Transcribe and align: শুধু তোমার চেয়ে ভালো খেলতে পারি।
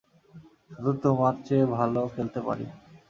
শুধু 0.71 0.91
তোমার 1.03 1.33
চেয়ে 1.45 1.65
ভালো 1.75 2.01
খেলতে 2.13 2.39
পারি। 2.47 2.65